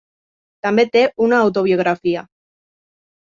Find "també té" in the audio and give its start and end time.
0.67-1.03